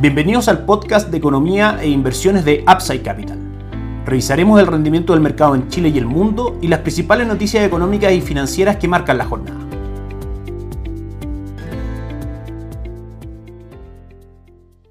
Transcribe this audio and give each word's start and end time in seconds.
Bienvenidos 0.00 0.48
al 0.48 0.64
podcast 0.64 1.10
de 1.10 1.18
economía 1.18 1.78
e 1.82 1.90
inversiones 1.90 2.46
de 2.46 2.64
Upside 2.66 3.02
Capital. 3.02 3.36
Revisaremos 4.06 4.58
el 4.58 4.66
rendimiento 4.66 5.12
del 5.12 5.20
mercado 5.20 5.54
en 5.54 5.68
Chile 5.68 5.90
y 5.90 5.98
el 5.98 6.06
mundo 6.06 6.56
y 6.62 6.68
las 6.68 6.78
principales 6.78 7.26
noticias 7.26 7.66
económicas 7.66 8.10
y 8.14 8.22
financieras 8.22 8.78
que 8.78 8.88
marcan 8.88 9.18
la 9.18 9.26
jornada. 9.26 9.60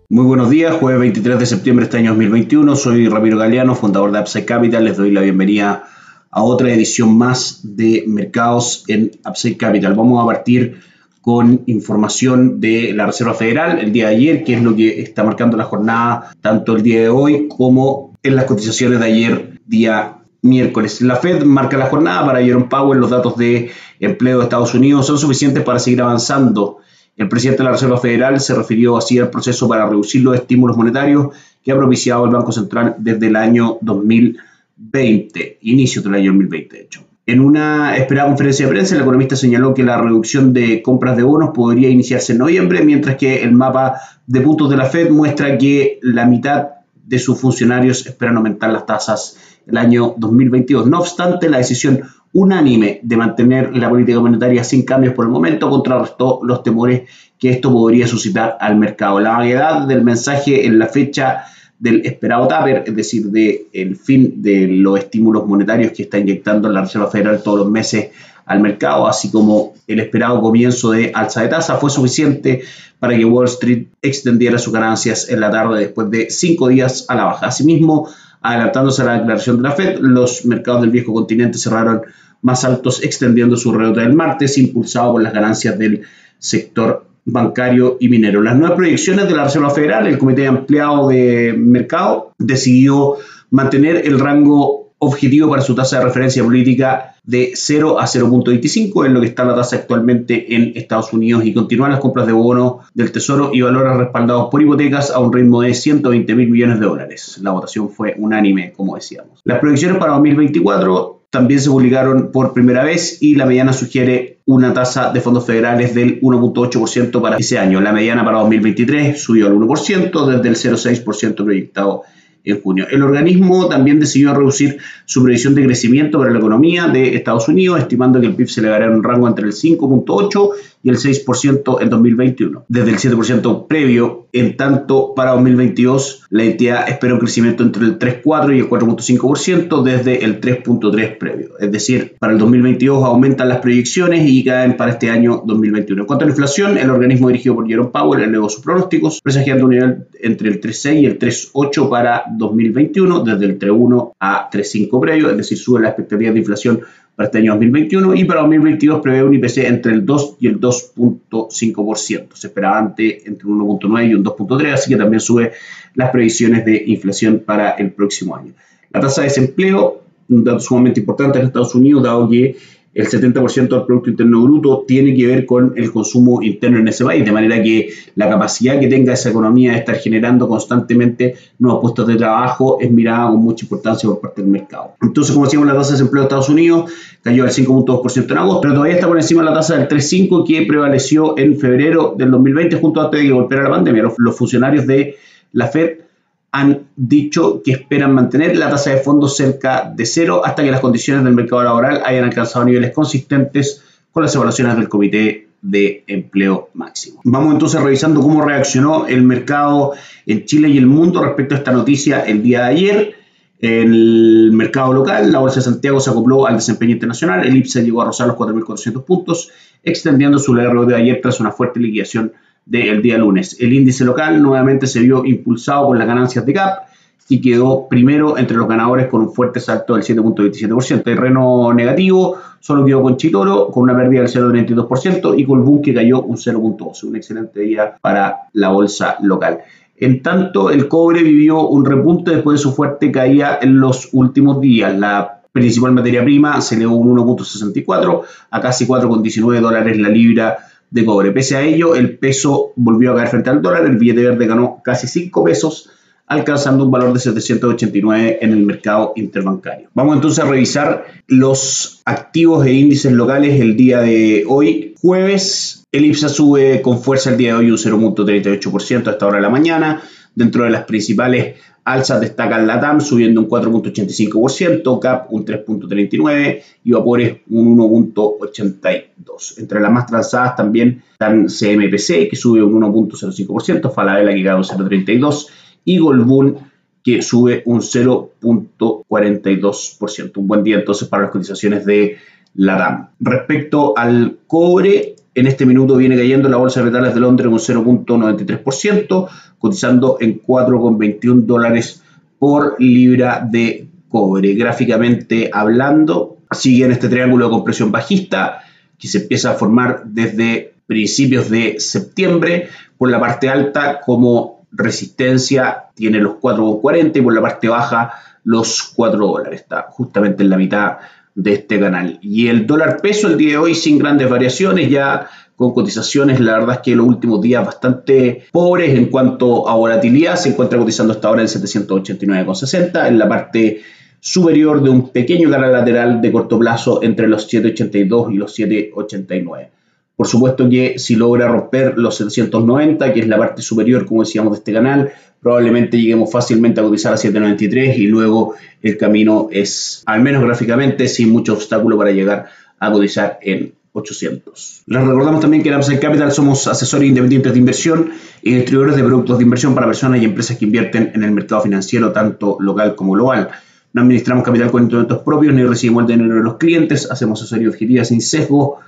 Muy 0.10 0.26
buenos 0.26 0.52
días, 0.52 0.76
jueves 0.76 1.00
23 1.00 1.40
de 1.40 1.46
septiembre 1.48 1.86
de 1.86 1.88
este 1.88 1.98
año 1.98 2.12
2021. 2.12 2.76
Soy 2.76 3.10
Ramiro 3.10 3.40
Galeano, 3.40 3.74
fundador 3.74 4.12
de 4.12 4.20
Upside 4.20 4.46
Capital. 4.46 4.84
Les 4.84 4.96
doy 4.96 5.10
la 5.10 5.22
bienvenida 5.22 5.86
a 6.30 6.44
otra 6.44 6.72
edición 6.72 7.18
más 7.18 7.62
de 7.64 8.04
mercados 8.06 8.84
en 8.88 9.10
Upside 9.28 9.58
Capital. 9.58 9.96
Vamos 9.96 10.24
a 10.24 10.28
partir 10.28 10.78
con 11.22 11.64
información 11.66 12.60
de 12.60 12.94
la 12.94 13.06
Reserva 13.06 13.34
Federal 13.34 13.80
el 13.80 13.92
día 13.92 14.08
de 14.10 14.16
ayer, 14.16 14.44
que 14.44 14.56
es 14.56 14.64
lo 14.64 14.76
que 14.76 15.02
está 15.02 15.24
marcando 15.24 15.58
la 15.58 15.66
jornada 15.66 16.32
tanto 16.42 16.76
el 16.76 16.84
día 16.84 17.02
de 17.02 17.10
hoy 17.10 17.48
como 17.48 18.18
en 18.24 18.36
las 18.36 18.46
cotizaciones 18.46 19.00
de 19.00 19.06
ayer, 19.06 19.60
día 19.66 20.20
miércoles. 20.42 21.02
La 21.02 21.18
Fed 21.18 21.44
marca 21.44 21.78
la 21.78 21.88
jornada 21.88 22.26
para 22.26 22.42
Jerome 22.42 22.68
Powell. 22.70 23.00
Los 23.00 23.10
datos 23.10 23.38
de 23.38 23.72
empleo 24.00 24.38
de 24.40 24.44
Estados 24.46 24.74
Unidos 24.74 25.08
son 25.08 25.18
suficientes 25.18 25.64
para 25.64 25.80
seguir 25.80 26.02
avanzando. 26.02 26.78
El 27.16 27.28
presidente 27.28 27.60
de 27.60 27.66
la 27.66 27.72
Reserva 27.72 27.98
Federal 27.98 28.40
se 28.40 28.56
refirió 28.56 28.98
así 28.98 29.20
al 29.20 29.30
proceso 29.30 29.68
para 29.68 29.88
reducir 29.88 30.22
los 30.22 30.36
estímulos 30.36 30.78
monetarios 30.78 31.36
que 31.64 31.72
ha 31.72 31.78
propiciado 31.78 32.26
el 32.26 32.32
Banco 32.32 32.52
Central 32.52 32.96
desde 32.98 33.28
el 33.28 33.36
año 33.36 33.78
2020, 33.82 35.58
inicio 35.62 36.02
del 36.02 36.16
año 36.16 36.32
2020, 36.32 36.78
de 36.78 36.84
hecho. 36.84 37.09
En 37.30 37.42
una 37.42 37.96
esperada 37.96 38.28
conferencia 38.28 38.66
de 38.66 38.72
prensa, 38.72 38.96
el 38.96 39.02
economista 39.02 39.36
señaló 39.36 39.76
que 39.76 39.84
la 39.84 40.02
reducción 40.02 40.52
de 40.52 40.82
compras 40.82 41.16
de 41.16 41.22
bonos 41.22 41.52
podría 41.54 41.88
iniciarse 41.88 42.32
en 42.32 42.40
noviembre, 42.40 42.84
mientras 42.84 43.18
que 43.18 43.44
el 43.44 43.52
mapa 43.52 44.02
de 44.26 44.42
puntos 44.42 44.68
de 44.68 44.78
la 44.78 44.86
Fed 44.86 45.12
muestra 45.12 45.56
que 45.60 46.00
la 46.02 46.26
mitad 46.26 46.70
de 47.06 47.20
sus 47.20 47.40
funcionarios 47.40 48.04
esperan 48.08 48.38
aumentar 48.38 48.72
las 48.72 48.88
tasas 48.88 49.38
el 49.68 49.78
año 49.78 50.16
2022. 50.18 50.88
No 50.88 51.02
obstante, 51.02 51.50
la 51.50 51.60
decisión 51.60 52.02
unánime 52.34 53.00
de 53.04 53.18
mantener 53.18 53.78
la 53.78 53.90
política 53.90 54.20
monetaria 54.20 54.64
sin 54.64 54.84
cambios 54.84 55.14
por 55.14 55.26
el 55.26 55.32
momento 55.32 55.70
contrarrestó 55.70 56.40
los 56.42 56.64
temores 56.64 57.04
que 57.38 57.52
esto 57.52 57.72
podría 57.72 58.08
suscitar 58.08 58.58
al 58.60 58.76
mercado. 58.76 59.20
La 59.20 59.34
variedad 59.34 59.86
del 59.86 60.04
mensaje 60.04 60.66
en 60.66 60.80
la 60.80 60.88
fecha 60.88 61.44
del 61.80 62.06
esperado 62.06 62.48
taper, 62.48 62.84
es 62.86 62.96
decir, 62.96 63.28
del 63.28 63.62
el 63.72 63.96
fin 63.96 64.42
de 64.42 64.68
los 64.68 65.00
estímulos 65.00 65.48
monetarios 65.48 65.94
que 65.94 66.04
está 66.04 66.20
inyectando 66.20 66.70
la 66.70 66.82
Reserva 66.82 67.10
Federal 67.10 67.42
todos 67.42 67.60
los 67.60 67.72
meses 67.72 68.10
al 68.46 68.60
mercado, 68.60 69.08
así 69.08 69.32
como 69.32 69.74
el 69.88 70.00
esperado 70.00 70.42
comienzo 70.42 70.92
de 70.92 71.12
alza 71.14 71.42
de 71.42 71.48
tasa, 71.48 71.78
fue 71.78 71.90
suficiente 71.90 72.62
para 73.00 73.16
que 73.16 73.24
Wall 73.24 73.46
Street 73.46 73.88
extendiera 74.02 74.58
sus 74.58 74.74
ganancias 74.74 75.30
en 75.30 75.40
la 75.40 75.52
tarde 75.52 75.80
después 75.80 76.10
de 76.10 76.30
cinco 76.30 76.68
días 76.68 77.06
a 77.08 77.16
la 77.16 77.26
baja. 77.26 77.48
Asimismo, 77.48 78.10
adelantándose 78.42 79.04
a 79.04 79.06
la 79.06 79.14
declaración 79.20 79.58
de 79.58 79.64
la 79.64 79.72
Fed, 79.72 80.00
los 80.00 80.46
mercados 80.46 80.82
del 80.82 80.90
viejo 80.90 81.14
continente 81.14 81.58
cerraron 81.58 82.02
más 82.42 82.66
altos 82.66 83.04
extendiendo 83.04 83.56
su 83.56 83.72
rebote 83.72 84.02
del 84.02 84.14
martes, 84.14 84.58
impulsado 84.58 85.14
por 85.14 85.24
las 85.24 85.34
ganancias 85.34 85.78
del 85.78 86.02
sector 86.40 87.09
bancario 87.32 87.98
y 88.00 88.10
minero. 88.10 88.42
Las 88.42 88.58
nuevas 88.58 88.78
proyecciones 88.78 89.28
de 89.28 89.36
la 89.36 89.46
Reserva 89.46 89.70
Federal, 89.70 90.08
el 90.08 90.18
Comité 90.18 90.48
Ampliado 90.48 91.10
de 91.10 91.54
Mercado, 91.58 92.34
decidió 92.38 93.16
mantener 93.52 94.06
el 94.06 94.20
rango 94.20 94.90
objetivo 95.00 95.50
para 95.50 95.62
su 95.62 95.74
tasa 95.76 96.00
de 96.00 96.06
referencia 96.06 96.44
política 96.44 97.16
de 97.24 97.52
0 97.54 98.00
a 98.00 98.06
0.25, 98.06 99.06
en 99.06 99.14
lo 99.14 99.22
que 99.22 99.28
está 99.28 99.46
la 99.46 99.56
tasa 99.56 99.78
actualmente 99.78 100.56
en 100.56 100.74
Estados 100.76 101.14
Unidos, 101.14 101.46
y 101.46 101.54
continuar 101.54 101.92
las 101.92 102.00
compras 102.00 102.28
de 102.28 102.34
bonos 102.34 102.88
del 102.94 103.12
Tesoro 103.12 103.52
y 103.54 103.62
valores 103.62 103.96
respaldados 103.96 104.50
por 104.50 104.62
hipotecas 104.62 105.12
a 105.12 105.20
un 105.20 105.32
ritmo 105.32 105.62
de 105.62 105.74
120 105.74 106.36
mil 106.36 106.50
millones 106.50 106.80
de 106.80 106.86
dólares. 106.86 107.40
La 107.42 107.52
votación 107.52 107.90
fue 107.90 108.16
unánime, 108.18 108.74
como 108.76 108.96
decíamos. 108.96 109.40
Las 109.44 109.60
proyecciones 109.60 109.98
para 109.98 110.14
2024 110.14 111.19
también 111.30 111.62
se 111.62 111.70
publicaron 111.70 112.32
por 112.32 112.54
primera 112.54 112.84
vez 112.84 113.22
y 113.22 113.36
la 113.36 113.46
mediana 113.46 113.74
sugiere 113.74 114.40
una 114.46 114.74
tasa 114.74 115.12
de 115.12 115.22
fondos 115.22 115.46
federales 115.46 115.94
del 115.94 116.20
1.8% 116.22 117.22
para 117.22 117.38
ese 117.38 117.60
año. 117.60 117.82
La 117.82 117.94
mediana 117.94 118.26
para 118.26 118.40
2023 118.40 119.22
subió 119.22 119.48
al 119.48 119.54
1% 119.54 120.26
desde 120.26 120.50
el 120.50 120.56
0.6% 120.56 121.44
proyectado 121.44 122.02
en 122.44 122.62
junio. 122.62 122.88
El 122.90 123.04
organismo 123.04 123.68
también 123.68 124.00
decidió 124.00 124.34
reducir 124.34 124.78
su 125.06 125.24
previsión 125.24 125.54
de 125.54 125.66
crecimiento 125.66 126.18
para 126.18 126.32
la 126.32 126.40
economía 126.40 126.88
de 126.88 127.16
Estados 127.16 127.48
Unidos, 127.48 127.80
estimando 127.80 128.20
que 128.20 128.28
el 128.28 128.36
PIB 128.36 128.50
se 128.50 128.62
elevará 128.62 128.86
en 128.86 128.94
un 128.94 129.04
rango 129.04 129.28
entre 129.28 129.46
el 129.46 129.54
5.8 129.54 130.50
y 130.82 130.90
el 130.90 130.98
6% 130.98 131.82
en 131.82 131.90
2021, 131.90 132.66
desde 132.68 132.92
el 132.92 132.98
7% 132.98 133.68
previo. 133.68 134.28
En 134.32 134.56
tanto, 134.56 135.16
para 135.16 135.32
2022, 135.32 136.26
la 136.30 136.44
entidad 136.44 136.88
espera 136.88 137.16
un 137.16 137.20
crecimiento 137.20 137.64
entre 137.64 137.84
el 137.84 137.98
3.4 137.98 138.56
y 138.56 138.60
el 138.60 138.70
4.5% 138.70 139.84
desde 139.84 140.24
el 140.24 140.40
3.3 140.40 141.18
previo. 141.18 141.58
Es 141.60 141.72
decir, 141.72 142.16
para 142.20 142.34
el 142.34 142.40
2022 142.40 143.04
aumentan 143.04 143.50
las 143.50 143.58
proyecciones 143.58 144.30
y 144.30 144.44
caen 144.44 144.78
para 144.78 144.92
este 144.92 145.10
año 145.10 145.42
2021. 145.46 146.04
En 146.04 146.06
cuanto 146.06 146.26
a 146.26 146.28
la 146.28 146.32
inflación, 146.32 146.78
el 146.78 146.92
organismo 146.92 147.28
dirigido 147.30 147.56
por 147.56 147.68
Jerome 147.68 147.90
Powell 147.90 148.22
elevó 148.22 148.50
sus 148.50 148.64
pronósticos, 148.64 149.20
presagiando 149.22 149.66
un 149.66 149.72
nivel 149.72 150.08
entre 150.22 150.50
el 150.50 150.62
3.6 150.62 151.02
y 151.02 151.06
el 151.08 151.18
3.8 151.18 151.90
para 151.90 152.24
2021, 152.38 153.24
desde 153.24 153.46
el 153.46 153.58
3.1 153.58 154.12
a 154.20 154.50
3.5 154.52 155.00
previo, 155.02 155.32
es 155.32 155.38
decir, 155.38 155.58
sube 155.58 155.82
la 155.82 155.90
expectativa 155.90 156.32
de 156.32 156.40
inflación 156.40 156.82
para 157.20 157.28
este 157.28 157.40
año 157.40 157.52
2021 157.52 158.16
y 158.16 158.24
para 158.24 158.40
2022 158.40 159.02
prevé 159.02 159.22
un 159.26 159.34
IPC 159.34 159.58
entre 159.66 159.92
el 159.92 160.06
2 160.06 160.38
y 160.40 160.48
el 160.48 160.58
2.5%. 160.58 162.28
Se 162.34 162.48
esperaba 162.48 162.78
antes 162.78 163.28
entre 163.28 163.46
un 163.46 163.60
1.9 163.60 164.10
y 164.10 164.14
un 164.14 164.24
2.3, 164.24 164.72
así 164.72 164.90
que 164.90 164.96
también 164.96 165.20
sube 165.20 165.52
las 165.96 166.12
previsiones 166.12 166.64
de 166.64 166.82
inflación 166.88 167.44
para 167.46 167.72
el 167.72 167.92
próximo 167.92 168.38
año. 168.38 168.54
La 168.94 169.02
tasa 169.02 169.20
de 169.20 169.28
desempleo, 169.28 170.02
un 170.30 170.46
dato 170.46 170.62
sumamente 170.62 171.02
importante 171.02 171.40
en 171.40 171.48
Estados 171.48 171.76
Unidos, 171.76 172.04
dado 172.04 172.30
que 172.30 172.56
el 172.94 173.08
70% 173.08 173.70
del 173.70 173.86
Producto 173.86 174.10
Interno 174.10 174.42
Bruto 174.42 174.84
tiene 174.88 175.16
que 175.16 175.28
ver 175.28 175.46
con 175.46 175.74
el 175.76 175.92
consumo 175.92 176.42
interno 176.42 176.80
en 176.80 176.88
ese 176.88 177.06
país, 177.06 177.24
de 177.24 177.32
manera 177.32 177.62
que 177.62 177.90
la 178.16 178.28
capacidad 178.28 178.80
que 178.80 178.88
tenga 178.88 179.14
esa 179.14 179.30
economía 179.30 179.74
de 179.74 179.80
estar 179.80 179.96
generando 179.96 180.48
constantemente 180.48 181.36
nuevos 181.60 181.82
puestos 181.82 182.08
de 182.08 182.16
trabajo 182.16 182.78
es 182.80 182.92
mirada 182.92 183.30
con 183.30 183.44
mucha 183.44 183.66
importancia 183.66 184.10
por 184.10 184.20
parte 184.20 184.42
del 184.42 184.50
mercado. 184.50 184.94
Entonces, 185.02 185.34
como 185.34 185.46
decíamos, 185.46 185.68
la 185.68 185.76
tasa 185.76 185.92
de 185.92 185.94
desempleo 185.94 186.24
de 186.24 186.26
Estados 186.26 186.50
Unidos 186.50 186.92
cayó 187.22 187.44
al 187.44 187.52
5.2% 187.52 188.32
en 188.32 188.38
agosto, 188.38 188.62
pero 188.62 188.74
todavía 188.74 188.96
está 188.96 189.08
por 189.08 189.18
encima 189.18 189.44
de 189.44 189.50
la 189.50 189.54
tasa 189.54 189.78
del 189.78 189.88
3.5% 189.88 190.48
que 190.48 190.66
prevaleció 190.66 191.38
en 191.38 191.60
febrero 191.60 192.16
del 192.18 192.32
2020, 192.32 192.76
junto 192.78 193.02
antes 193.02 193.20
de 193.20 193.28
que 193.28 193.34
golpeara 193.34 193.66
la 193.66 193.70
pandemia. 193.70 194.04
los 194.18 194.36
funcionarios 194.36 194.88
de 194.88 195.16
la 195.54 195.68
Fed 195.68 196.09
han 196.52 196.88
dicho 196.96 197.62
que 197.64 197.72
esperan 197.72 198.14
mantener 198.14 198.58
la 198.58 198.70
tasa 198.70 198.92
de 198.92 198.98
fondos 198.98 199.36
cerca 199.36 199.92
de 199.96 200.06
cero 200.06 200.42
hasta 200.44 200.64
que 200.64 200.72
las 200.72 200.80
condiciones 200.80 201.24
del 201.24 201.34
mercado 201.34 201.64
laboral 201.64 202.02
hayan 202.06 202.24
alcanzado 202.24 202.66
niveles 202.66 202.92
consistentes 202.92 203.84
con 204.12 204.24
las 204.24 204.34
evaluaciones 204.34 204.76
del 204.76 204.90
Comité 204.90 205.48
de 205.62 206.04
Empleo 206.08 206.70
Máximo. 206.74 207.22
Vamos 207.24 207.54
entonces 207.54 207.82
revisando 207.82 208.22
cómo 208.22 208.44
reaccionó 208.44 209.06
el 209.08 209.22
mercado 209.24 209.94
en 210.26 210.46
Chile 210.46 210.70
y 210.70 210.78
el 210.78 210.88
mundo 210.88 211.24
respecto 211.24 211.54
a 211.54 211.60
esta 211.60 211.72
noticia 211.72 212.22
el 212.22 212.42
día 212.42 212.62
de 212.62 212.66
ayer. 212.66 213.16
En 213.62 213.94
el 213.94 214.52
mercado 214.54 214.94
local, 214.94 215.32
la 215.32 215.40
Bolsa 215.40 215.58
de 215.58 215.64
Santiago 215.64 216.00
se 216.00 216.10
acopló 216.10 216.48
al 216.48 216.56
desempeño 216.56 216.94
internacional, 216.94 217.46
el 217.46 217.58
IPSA 217.58 217.82
llegó 217.82 218.02
a 218.02 218.06
rozar 218.06 218.28
los 218.28 218.38
4.400 218.38 219.04
puntos, 219.04 219.52
extendiendo 219.84 220.40
su 220.40 220.56
LRO 220.56 220.86
de 220.86 220.96
ayer 220.96 221.20
tras 221.22 221.42
una 221.42 221.52
fuerte 221.52 221.82
liquidación 221.82 222.32
del 222.70 223.02
día 223.02 223.18
lunes. 223.18 223.58
El 223.60 223.74
índice 223.74 224.06
local 224.06 224.42
nuevamente 224.42 224.88
se 224.88 225.00
vio 225.00 225.26
impulsado 225.26 225.88
por 225.88 225.98
las 225.98 226.08
ganancias 226.08 226.46
de 226.46 226.54
CAP 226.54 226.90
y 227.28 227.42
quedó 227.42 227.88
primero 227.88 228.38
entre 228.38 228.58
los 228.58 228.68
ganadores 228.68 229.08
con 229.08 229.22
un 229.22 229.34
fuerte 229.34 229.60
salto 229.60 229.96
del 229.96 230.04
7.27%. 230.04 231.04
Terreno 231.04 231.74
negativo 231.74 232.38
solo 232.60 232.86
quedó 232.86 233.02
con 233.02 233.18
Chitoro 233.18 233.70
con 233.72 233.84
una 233.84 233.96
pérdida 233.96 234.22
del 234.22 234.30
0.32% 234.30 235.38
y 235.38 235.46
Colbún 235.46 235.82
que 235.82 235.94
cayó 235.94 236.22
un 236.22 236.38
0.12%. 236.38 237.04
Un 237.04 237.16
excelente 237.16 237.60
día 237.62 237.96
para 238.02 238.36
la 238.54 238.70
bolsa 238.70 239.18
local. 239.22 239.60
En 239.98 240.22
tanto, 240.22 240.70
el 240.70 240.88
cobre 240.88 241.24
vivió 241.24 241.68
un 241.68 241.86
repunte 241.86 242.32
después 242.32 242.60
de 242.60 242.64
su 242.64 242.74
fuerte 242.74 243.12
caída 243.12 243.60
en 243.62 243.80
los 243.80 244.10
últimos 244.14 244.62
días. 244.62 244.98
La 244.98 245.42
principal 245.52 245.92
materia 245.92 246.24
prima 246.24 246.62
se 246.62 246.76
elevó 246.76 246.96
un 246.96 247.18
1.64 247.18 248.22
a 248.50 248.62
casi 248.62 248.86
4.19 248.86 249.60
dólares 249.60 249.98
la 249.98 250.10
libra 250.10 250.69
de 250.92 251.06
cobre. 251.06 251.32
Pese 251.32 251.56
a 251.56 251.62
ello, 251.62 251.96
el 251.96 252.18
peso 252.18 252.74
volvió 252.76 253.12
a 253.12 253.16
caer 253.16 253.30
frente 253.30 253.50
al 253.50 253.62
dólar, 253.62 253.86
el 253.86 253.98
billete 253.98 254.24
verde 254.24 254.48
ganó 254.48 254.82
casi 254.84 255.08
5 255.08 255.44
pesos, 255.44 255.90
alcanzando 256.28 256.86
un 256.86 256.92
valor 256.92 257.12
de 257.14 257.20
789 257.20 258.40
en 258.42 258.52
el 258.52 258.66
mercado 258.66 259.14
interbancario. 259.16 259.90
Vamos 259.94 260.16
entonces 260.16 260.44
a 260.44 260.48
revisar 260.48 261.06
los 261.28 262.02
activos 262.06 262.66
e 262.66 262.74
índices 262.74 263.12
locales 263.12 263.60
el 263.60 263.76
día 263.76 264.02
de 264.02 264.46
hoy, 264.48 264.96
jueves. 265.02 265.84
El 265.92 266.06
IPSA 266.06 266.30
sube 266.30 266.82
con 266.84 267.02
fuerza 267.02 267.32
el 267.32 267.38
día 267.38 267.54
de 267.54 267.60
hoy 267.60 267.72
un 267.72 267.78
0.38% 267.78 269.08
a 269.08 269.12
esta 269.12 269.26
hora 269.26 269.38
de 269.38 269.42
la 269.42 269.50
mañana, 269.50 270.04
Dentro 270.36 270.64
de 270.64 270.70
las 270.70 270.86
principales 270.86 271.56
alzas 271.84 272.22
destacan 272.22 272.68
LATAM 272.68 273.02
subiendo 273.02 273.42
un 273.42 273.50
4.85%, 273.50 275.00
CAP 275.00 275.34
un 275.34 275.44
3.39% 275.46 276.62
y 276.84 276.92
Vapores 276.92 277.38
un 277.50 277.76
1.82%. 277.78 279.58
Entre 279.58 279.80
las 279.80 279.92
más 279.92 280.06
transadas 280.06 280.56
también 280.56 281.02
están 281.12 281.48
CMPC 281.48 282.30
que 282.30 282.36
sube 282.36 282.62
un 282.64 282.80
1.05%, 282.82 283.92
Falabella 283.92 284.32
que 284.34 284.44
cae 284.44 284.56
un 284.56 284.64
0.32% 284.64 285.48
y 285.86 285.98
Golbun 285.98 286.58
que 287.04 287.22
sube 287.22 287.62
un 287.66 287.82
0.42%. 287.82 290.38
Un 290.38 290.48
buen 290.48 290.64
día 290.64 290.78
entonces 290.78 291.08
para 291.08 291.24
las 291.24 291.32
cotizaciones 291.32 291.86
de 291.86 292.18
LATAM. 292.56 293.10
Respecto 293.20 293.96
al 293.98 294.40
cobre, 294.48 295.16
en 295.40 295.48
este 295.48 295.66
minuto 295.66 295.96
viene 295.96 296.18
cayendo 296.18 296.50
la 296.50 296.58
bolsa 296.58 296.80
de 296.80 296.88
metales 296.88 297.14
de 297.14 297.20
Londres 297.20 297.48
un 297.48 297.60
0.93%, 297.60 299.28
cotizando 299.58 300.18
en 300.20 300.42
4,21 300.42 301.46
dólares 301.46 302.04
por 302.38 302.76
libra 302.80 303.46
de 303.50 303.88
cobre. 304.10 304.54
Gráficamente 304.56 305.50
hablando, 305.54 306.38
sigue 306.52 306.86
en 306.86 306.92
este 306.92 307.10
triángulo 307.10 307.46
de 307.46 307.52
compresión 307.52 307.92
bajista 307.92 308.62
que 308.98 309.08
se 309.08 309.20
empieza 309.20 309.52
a 309.52 309.56
formar 309.56 310.04
desde 310.06 310.74
principios 310.88 311.50
de 311.50 311.80
septiembre. 311.80 312.70
Por 312.98 313.10
la 313.10 313.20
parte 313.20 313.50
alta, 313.50 314.02
como 314.02 314.66
resistencia, 314.72 315.86
tiene 315.94 316.20
los 316.20 316.34
4,40 316.34 317.18
y 317.18 317.22
por 317.22 317.34
la 317.34 317.42
parte 317.42 317.70
baja, 317.70 318.14
los 318.44 318.92
4 318.96 319.20
dólares. 319.20 319.62
Está 319.62 319.88
justamente 319.90 320.44
en 320.44 320.50
la 320.50 320.58
mitad 320.58 320.98
de 321.36 321.54
este 321.54 321.80
canal. 321.80 322.20
Y 322.22 322.48
el 322.48 322.68
dólar 322.68 323.02
peso 323.02 323.28
el 323.28 323.38
día 323.38 323.52
de 323.52 323.58
hoy 323.58 323.76
sin 323.76 323.98
grandes 323.98 324.30
variaciones, 324.30 324.90
ya 324.90 325.30
con 325.56 325.74
cotizaciones, 325.74 326.40
la 326.40 326.60
verdad 326.60 326.76
es 326.76 326.82
que 326.82 326.96
los 326.96 327.06
últimos 327.06 327.42
días 327.42 327.66
bastante 327.66 328.44
pobres 328.52 328.98
en 328.98 329.08
cuanto 329.08 329.68
a 329.68 329.76
volatilidad, 329.76 330.36
se 330.36 330.50
encuentra 330.50 330.80
cotizando 330.80 331.14
hasta 331.14 331.28
ahora 331.28 331.42
en 331.42 331.48
789,60, 331.48 333.08
en 333.08 333.20
la 333.20 333.28
parte 333.28 333.82
superior 334.22 334.82
de 334.82 334.90
un 334.90 335.10
pequeño 335.10 335.50
canal 335.50 335.72
lateral 335.72 336.22
de 336.22 336.32
corto 336.32 336.60
plazo 336.60 337.04
entre 337.04 337.28
los 337.28 337.44
782 337.44 338.32
y 338.32 338.38
los 338.38 338.54
789. 338.54 339.70
Por 340.20 340.28
supuesto 340.28 340.70
que 340.70 341.00
si 341.00 341.16
logra 341.16 341.48
romper 341.48 341.98
los 341.98 342.18
790, 342.18 343.14
que 343.14 343.22
es 343.22 343.28
la 343.30 343.38
parte 343.38 343.62
superior, 343.62 344.06
como 344.06 344.24
decíamos, 344.24 344.52
de 344.52 344.58
este 344.58 344.74
canal, 344.74 345.14
probablemente 345.42 345.98
lleguemos 345.98 346.30
fácilmente 346.30 346.82
a 346.82 346.84
cotizar 346.84 347.14
a 347.14 347.16
793 347.16 347.98
y 347.98 348.08
luego 348.08 348.54
el 348.82 348.98
camino 348.98 349.48
es, 349.50 350.04
al 350.06 350.22
menos 350.22 350.44
gráficamente, 350.44 351.08
sin 351.08 351.30
mucho 351.30 351.54
obstáculo 351.54 351.98
para 351.98 352.12
llegar 352.12 352.48
a 352.80 352.92
cotizar 352.92 353.40
en 353.42 353.72
800. 353.94 354.82
Les 354.88 355.02
recordamos 355.02 355.40
también 355.40 355.64
que 355.64 355.70
en 355.70 355.76
Upside 355.76 356.02
Capital 356.02 356.34
somos 356.34 356.68
asesores 356.68 357.08
independientes 357.08 357.54
de 357.54 357.60
inversión 357.60 358.12
y 358.42 358.56
distribuidores 358.56 358.98
de 358.98 359.04
productos 359.06 359.38
de 359.38 359.46
inversión 359.46 359.74
para 359.74 359.88
personas 359.88 360.22
y 360.22 360.26
empresas 360.26 360.58
que 360.58 360.66
invierten 360.66 361.14
en 361.16 361.24
el 361.24 361.32
mercado 361.32 361.62
financiero, 361.62 362.12
tanto 362.12 362.58
local 362.60 362.94
como 362.96 363.14
global. 363.14 363.52
No 363.94 364.02
administramos 364.02 364.44
capital 364.44 364.70
con 364.70 364.82
instrumentos 364.82 365.20
propios 365.20 365.54
ni 365.54 365.64
recibimos 365.64 366.02
el 366.02 366.18
dinero 366.18 366.36
de 366.36 366.44
los 366.44 366.58
clientes, 366.58 367.10
hacemos 367.10 367.42
asesoría 367.42 367.70
objetiva 367.70 368.04
sin 368.04 368.20
sesgo, 368.20 368.80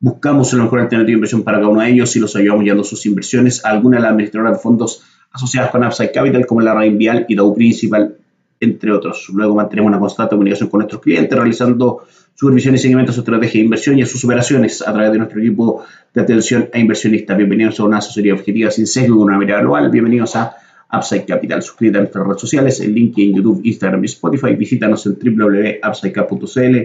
buscamos 0.00 0.52
una 0.52 0.64
mejor 0.64 0.80
alternativa 0.80 1.12
de 1.12 1.14
inversión 1.14 1.42
para 1.42 1.58
cada 1.58 1.68
uno 1.68 1.80
de 1.80 1.90
ellos 1.90 2.14
y 2.16 2.20
los 2.20 2.36
ayudamos 2.36 2.64
guiando 2.64 2.84
sus 2.84 3.06
inversiones 3.06 3.64
a 3.64 3.70
alguna 3.70 3.96
de 3.96 4.02
las 4.02 4.12
administradoras 4.12 4.58
de 4.58 4.62
fondos 4.62 5.02
asociadas 5.32 5.70
con 5.70 5.84
Upside 5.84 6.12
Capital 6.12 6.46
como 6.46 6.60
la 6.60 6.74
Rainvial 6.74 7.26
y 7.28 7.34
Dow 7.34 7.54
Principal, 7.54 8.16
entre 8.60 8.92
otros. 8.92 9.28
Luego 9.32 9.54
mantenemos 9.54 9.88
una 9.88 9.98
constante 9.98 10.30
comunicación 10.30 10.68
con 10.68 10.78
nuestros 10.78 11.02
clientes 11.02 11.36
realizando 11.36 12.04
supervisión 12.34 12.74
y 12.74 12.78
seguimiento 12.78 13.12
a 13.12 13.14
su 13.14 13.20
estrategia 13.20 13.58
de 13.58 13.64
inversión 13.64 13.98
y 13.98 14.02
a 14.02 14.06
sus 14.06 14.24
operaciones 14.24 14.82
a 14.86 14.92
través 14.92 15.12
de 15.12 15.18
nuestro 15.18 15.40
equipo 15.40 15.84
de 16.12 16.20
atención 16.20 16.68
a 16.72 16.78
inversionistas. 16.78 17.36
Bienvenidos 17.36 17.78
a 17.80 17.84
una 17.84 17.98
asesoría 17.98 18.34
objetiva 18.34 18.70
sin 18.70 18.86
sesgo 18.86 19.16
con 19.16 19.26
una 19.26 19.38
mirada 19.38 19.62
global. 19.62 19.90
Bienvenidos 19.90 20.34
a 20.36 20.56
Upside 20.92 21.24
Capital. 21.24 21.62
Suscríbete 21.62 21.98
a 21.98 22.00
nuestras 22.02 22.26
redes 22.26 22.40
sociales, 22.40 22.80
el 22.80 22.94
link 22.94 23.18
en 23.18 23.34
YouTube, 23.34 23.60
Instagram 23.64 24.02
y 24.04 24.06
Spotify. 24.06 24.54
Visítanos 24.54 25.06
en 25.06 25.18
www.upsidecap.cl. 25.18 26.76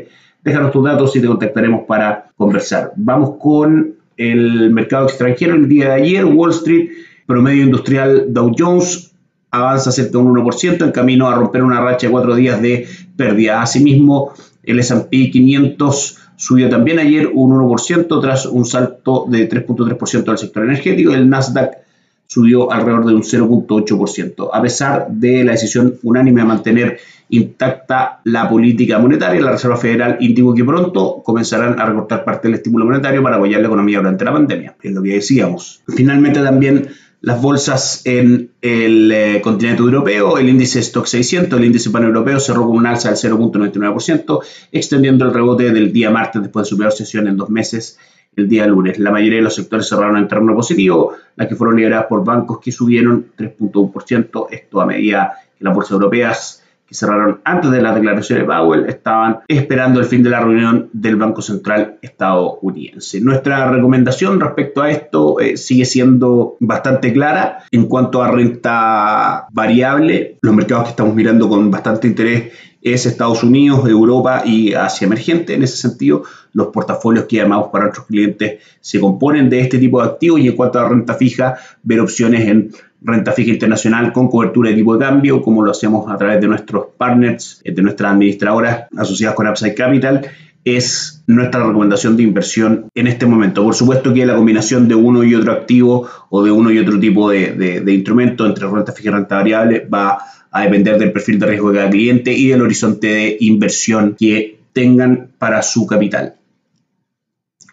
Déjanos 0.44 0.72
tus 0.72 0.84
datos 0.84 1.16
y 1.16 1.22
te 1.22 1.28
contactaremos 1.28 1.86
para 1.88 2.32
conversar. 2.38 2.94
Vamos 2.96 3.36
con 3.40 3.96
el 4.18 4.72
mercado 4.72 5.08
extranjero. 5.08 5.56
El 5.56 5.68
día 5.68 5.90
de 5.90 5.94
ayer, 5.94 6.26
Wall 6.26 6.52
Street, 6.52 6.90
promedio 7.26 7.64
industrial 7.64 8.26
Dow 8.30 8.54
Jones 8.58 9.12
avanza 9.52 9.92
cerca 9.92 10.12
de 10.12 10.18
un 10.18 10.36
1% 10.36 10.84
en 10.84 10.92
camino 10.92 11.28
a 11.28 11.36
romper 11.36 11.64
una 11.64 11.82
racha 11.82 12.08
de 12.08 12.12
cuatro 12.12 12.36
días 12.36 12.62
de 12.62 12.88
pérdida. 13.16 13.62
Asimismo, 13.62 14.34
el 14.64 14.80
S&P 14.80 15.32
500 15.32 16.18
subió 16.36 16.70
también 16.70 17.00
ayer 17.00 17.30
un 17.34 17.52
1% 17.52 18.22
tras 18.22 18.46
un 18.46 18.66
salto 18.66 19.26
de 19.28 19.50
3.3% 19.50 20.24
del 20.24 20.38
sector 20.38 20.64
energético. 20.64 21.14
El 21.14 21.30
Nasdaq 21.30 21.89
subió 22.30 22.72
alrededor 22.72 23.08
de 23.08 23.16
un 23.16 23.24
0.8%. 23.24 24.50
A 24.54 24.62
pesar 24.62 25.08
de 25.10 25.44
la 25.44 25.54
decisión 25.54 25.96
unánime 26.04 26.42
de 26.42 26.48
mantener 26.48 27.00
intacta 27.30 28.22
la 28.24 28.48
política 28.48 29.00
monetaria, 29.00 29.42
la 29.42 29.52
Reserva 29.54 29.78
Federal 29.78 30.18
indicó 30.20 30.54
que 30.54 30.64
pronto 30.64 31.24
comenzarán 31.24 31.80
a 31.80 31.86
recortar 31.88 32.24
parte 32.24 32.48
del 32.48 32.56
estímulo 32.56 32.86
monetario 32.86 33.24
para 33.24 33.38
apoyar 33.38 33.62
la 33.62 33.68
economía 33.68 33.98
durante 33.98 34.26
la 34.26 34.34
pandemia, 34.34 34.76
es 34.82 34.92
lo 34.92 35.02
que 35.02 35.16
decíamos. 35.16 35.82
Finalmente 35.88 36.40
también 36.42 36.90
las 37.22 37.42
bolsas 37.42 38.04
en 38.06 38.52
el 38.62 39.12
eh, 39.12 39.42
continente 39.42 39.82
europeo, 39.82 40.38
el 40.38 40.50
índice 40.50 40.80
Stock 40.80 41.08
600, 41.08 41.60
el 41.60 41.66
índice 41.66 41.90
paneuropeo 41.90 42.40
cerró 42.40 42.68
con 42.68 42.78
un 42.78 42.86
alza 42.86 43.10
del 43.10 43.18
0.99%, 43.18 44.40
extendiendo 44.72 45.26
el 45.26 45.34
rebote 45.34 45.72
del 45.72 45.92
día 45.92 46.12
martes 46.12 46.44
después 46.44 46.68
de 46.68 46.70
su 46.70 46.78
peor 46.78 46.92
sesión 46.92 47.28
en 47.28 47.38
dos 47.38 47.50
meses 47.50 47.98
el 48.36 48.48
día 48.48 48.68
lunes. 48.68 49.00
La 49.00 49.12
mayoría 49.12 49.38
de 49.38 49.44
los 49.44 49.56
sectores 49.56 49.88
cerraron 49.88 50.18
en 50.18 50.28
terreno 50.28 50.56
positivo, 50.56 51.14
las 51.36 51.48
que 51.48 51.56
fueron 51.56 51.78
lideradas 51.78 52.06
por 52.08 52.24
bancos 52.24 52.60
que 52.60 52.72
subieron 52.72 53.28
3.1%, 53.38 54.48
esto 54.52 54.82
a 54.82 54.86
medida 54.86 55.34
que 55.58 55.64
las 55.64 55.74
bolsas 55.74 55.92
europeas 55.92 56.64
que 56.90 56.96
cerraron 56.96 57.40
antes 57.44 57.70
de 57.70 57.84
la 57.84 57.94
declaración 57.94 58.40
de 58.40 58.46
Powell 58.46 58.90
estaban 58.90 59.42
esperando 59.48 60.00
el 60.00 60.08
fin 60.08 60.24
de 60.24 60.32
la 60.32 60.40
reunión 60.40 60.90
del 60.92 61.18
Banco 61.18 61.40
Central 61.44 62.00
estadounidense. 62.02 63.22
Nuestra 63.22 63.70
recomendación 63.70 64.40
respecto 64.40 64.82
a 64.82 64.90
esto 64.90 65.40
eh, 65.40 65.56
sigue 65.56 65.86
siendo 65.86 66.58
bastante 66.60 67.14
clara 67.14 67.60
en 67.70 67.86
cuanto 67.86 68.24
a 68.24 68.32
renta 68.32 69.46
variable. 69.52 70.40
Los 70.42 70.56
mercados 70.56 70.86
que 70.86 70.90
estamos 70.90 71.14
mirando 71.14 71.48
con 71.48 71.70
bastante 71.70 72.08
interés 72.08 72.54
es 72.82 73.06
Estados 73.06 73.44
Unidos, 73.44 73.88
Europa 73.88 74.44
y 74.46 74.74
Asia 74.74 75.06
emergente. 75.06 75.54
En 75.54 75.64
ese 75.64 75.78
sentido, 75.78 76.24
los 76.54 76.68
portafolios 76.68 77.26
que 77.26 77.42
armamos 77.42 77.70
para 77.70 77.86
nuestros 77.86 78.08
clientes 78.08 78.62
se 78.80 79.00
componen 79.00 79.50
de 79.50 79.62
este 79.62 79.78
tipo 79.78 80.02
de 80.02 80.08
activos 80.08 80.40
y 80.40 80.48
en 80.48 80.56
cuanto 80.56 80.80
a 80.80 80.88
renta 80.88 81.14
fija, 81.16 81.58
ver 81.84 82.00
opciones 82.00 82.48
en 82.48 82.72
renta 83.02 83.32
fija 83.32 83.52
internacional 83.52 84.12
con 84.12 84.30
cobertura 84.30 84.70
de 84.70 84.76
tipo 84.76 84.94
de 84.94 85.06
cambio, 85.06 85.42
como 85.42 85.64
lo 85.64 85.72
hacemos 85.72 86.10
a 86.10 86.18
través 86.18 86.42
de 86.42 86.48
nuestros 86.48 86.88
partners, 86.98 87.62
eh, 87.64 87.72
de 87.72 87.82
nuestras 87.82 88.14
administradoras 88.14 88.88
asociadas 88.98 89.36
con 89.36 89.48
Upside 89.48 89.76
Capital, 89.76 90.30
es 90.66 91.24
nuestra 91.26 91.66
recomendación 91.66 92.18
de 92.18 92.24
inversión 92.24 92.90
en 92.94 93.08
este 93.08 93.26
momento. 93.26 93.64
Por 93.64 93.76
supuesto 93.76 94.14
que 94.14 94.26
la 94.26 94.36
combinación 94.36 94.88
de 94.88 94.96
uno 94.96 95.24
y 95.24 95.34
otro 95.34 95.54
activo 95.54 96.08
o 96.30 96.44
de 96.44 96.52
uno 96.52 96.72
y 96.72 96.80
otro 96.80 97.00
tipo 97.00 97.30
de, 97.30 97.54
de, 97.54 97.94
instrumento 97.94 98.46
entre 98.46 98.68
renta 98.68 98.92
fija 98.92 99.10
y 99.10 99.14
renta 99.14 99.36
variable 99.36 99.88
va 99.92 100.20
a 100.52 100.64
depender 100.64 100.98
del 100.98 101.12
perfil 101.12 101.40
de 101.40 101.46
riesgo 101.46 101.72
de 101.72 101.78
cada 101.78 101.90
cliente 101.90 102.34
y 102.34 102.48
del 102.48 102.62
horizonte 102.62 103.08
de 103.08 103.38
inversión 103.40 104.16
que 104.18 104.60
tengan 104.74 105.30
para 105.38 105.62
su 105.62 105.86
capital. 105.86 106.36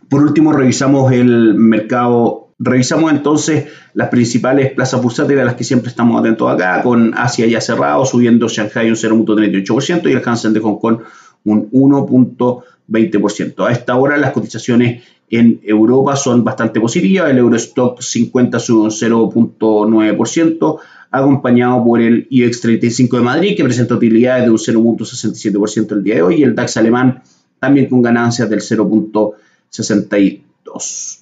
Por 0.09 0.23
último, 0.23 0.53
revisamos 0.53 1.13
el 1.13 1.55
mercado 1.55 2.47
Revisamos 2.59 3.13
entonces 3.13 3.67
las 3.93 4.09
principales 4.09 4.73
plazas 4.73 5.03
bursátiles 5.03 5.43
a 5.43 5.45
las 5.45 5.57
que 5.57 5.65
siempre 5.65 5.91
estamos 5.91 6.19
atentos 6.19 6.51
acá, 6.51 6.83
con 6.83 7.13
Asia 7.15 7.47
ya 7.47 7.61
cerrado, 7.61 8.07
subiendo 8.07 8.49
Shanghai 8.49 8.89
un 8.89 8.97
0.38% 8.97 10.09
y 10.09 10.13
el 10.13 10.23
Hansen 10.25 10.55
de 10.55 10.61
Hong 10.61 10.79
Kong 10.79 11.01
un 11.45 11.71
1.20%. 11.71 13.67
A 13.67 13.73
esta 13.73 13.97
hora 13.97 14.17
las 14.17 14.33
cotizaciones 14.33 15.05
en 15.29 15.61
Europa 15.65 16.17
son 16.17 16.45
bastante 16.45 16.81
positivas, 16.81 17.31
el 17.31 17.39
Eurostock 17.39 18.01
50 18.01 18.59
sube 18.59 18.85
un 18.85 18.91
0.9%, 18.91 20.79
acompañado 21.19 21.85
por 21.85 22.01
el 22.01 22.27
IBEX 22.31 22.61
35 22.61 23.17
de 23.17 23.23
Madrid, 23.23 23.57
que 23.57 23.65
presenta 23.65 23.95
utilidades 23.95 24.45
de 24.45 24.51
un 24.51 24.59
0.67% 24.59 25.93
el 25.93 26.03
día 26.03 26.17
de 26.17 26.23
hoy, 26.23 26.37
y 26.37 26.43
el 26.43 26.55
DAX 26.55 26.77
alemán 26.77 27.23
también 27.59 27.87
con 27.87 28.03
ganancias 28.03 28.49
del 28.51 28.61
0.62%. 28.61 30.41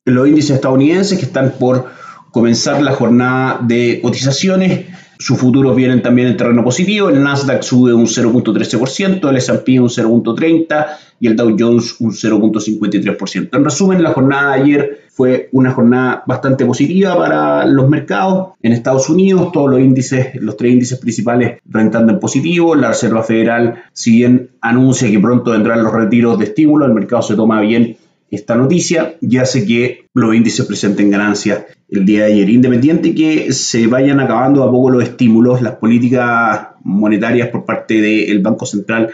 Los 0.04 0.28
índices 0.28 0.56
estadounidenses 0.56 1.18
que 1.18 1.26
están 1.26 1.54
por 1.58 1.86
comenzar 2.32 2.82
la 2.82 2.92
jornada 2.92 3.60
de 3.62 4.00
cotizaciones, 4.02 4.86
sus 5.24 5.38
futuros 5.38 5.74
vienen 5.74 6.02
también 6.02 6.28
en 6.28 6.36
terreno 6.36 6.62
positivo. 6.62 7.08
El 7.08 7.22
Nasdaq 7.22 7.62
sube 7.62 7.94
un 7.94 8.04
0.13%, 8.04 9.26
el 9.26 9.36
S&P 9.38 9.80
un 9.80 9.88
0.30% 9.88 10.86
y 11.18 11.28
el 11.28 11.34
Dow 11.34 11.56
Jones 11.58 11.96
un 11.98 12.12
0.53%. 12.12 13.48
En 13.56 13.64
resumen, 13.64 14.02
la 14.02 14.12
jornada 14.12 14.54
de 14.54 14.60
ayer 14.60 15.00
fue 15.08 15.48
una 15.52 15.70
jornada 15.70 16.24
bastante 16.26 16.66
positiva 16.66 17.16
para 17.16 17.64
los 17.64 17.88
mercados. 17.88 18.48
En 18.62 18.72
Estados 18.72 19.08
Unidos, 19.08 19.50
todos 19.50 19.70
los 19.70 19.80
índices, 19.80 20.34
los 20.42 20.58
tres 20.58 20.74
índices 20.74 20.98
principales 20.98 21.58
rentando 21.70 22.12
en 22.12 22.20
positivo. 22.20 22.74
La 22.74 22.88
Reserva 22.88 23.22
Federal, 23.22 23.82
si 23.94 24.10
bien 24.10 24.50
anuncia 24.60 25.10
que 25.10 25.18
pronto 25.18 25.52
vendrán 25.52 25.82
los 25.82 25.92
retiros 25.94 26.38
de 26.38 26.44
estímulo, 26.44 26.84
el 26.84 26.92
mercado 26.92 27.22
se 27.22 27.34
toma 27.34 27.62
bien 27.62 27.96
esta 28.34 28.56
noticia 28.56 29.16
y 29.20 29.36
hace 29.38 29.66
que 29.66 30.06
los 30.14 30.34
índices 30.34 30.66
presenten 30.66 31.10
ganancias 31.10 31.64
el 31.88 32.04
día 32.04 32.24
de 32.24 32.32
ayer. 32.32 32.50
Independiente 32.50 33.14
que 33.14 33.52
se 33.52 33.86
vayan 33.86 34.20
acabando 34.20 34.62
a 34.62 34.70
poco 34.70 34.90
los 34.90 35.02
estímulos, 35.02 35.62
las 35.62 35.76
políticas 35.76 36.68
monetarias 36.82 37.48
por 37.48 37.64
parte 37.64 38.00
del 38.00 38.40
Banco 38.40 38.66
Central 38.66 39.10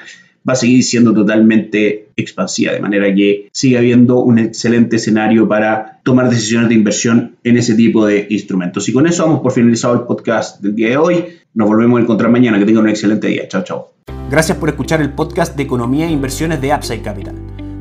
va 0.49 0.55
a 0.55 0.57
seguir 0.57 0.83
siendo 0.83 1.12
totalmente 1.12 2.09
expansiva, 2.17 2.73
de 2.73 2.81
manera 2.81 3.15
que 3.15 3.49
sigue 3.53 3.79
habiendo 3.79 4.21
un 4.21 4.39
excelente 4.39 4.97
escenario 4.97 5.47
para 5.49 6.00
tomar 6.03 6.31
decisiones 6.31 6.69
de 6.69 6.75
inversión 6.75 7.37
en 7.45 7.59
ese 7.59 7.75
tipo 7.75 8.07
de 8.07 8.27
instrumentos. 8.31 8.89
Y 8.89 8.93
con 8.93 9.07
eso 9.07 9.25
vamos 9.25 9.41
por 9.41 9.53
finalizado 9.53 9.95
el 9.95 10.00
podcast 10.03 10.61
del 10.62 10.75
día 10.75 10.91
de 10.91 10.97
hoy. 10.97 11.25
Nos 11.55 11.69
volvemos 11.69 11.99
a 11.99 12.03
encontrar 12.03 12.31
mañana. 12.31 12.59
Que 12.59 12.65
tengan 12.65 12.85
un 12.85 12.91
excelente 12.91 13.27
día. 13.27 13.49
Chao, 13.49 13.62
chao. 13.65 13.93
Gracias 14.31 14.57
por 14.57 14.69
escuchar 14.69 15.00
el 15.00 15.11
podcast 15.11 15.57
de 15.57 15.65
Economía 15.65 16.07
e 16.07 16.11
Inversiones 16.11 16.61
de 16.61 16.73
Upside 16.73 17.03
Capital. 17.03 17.35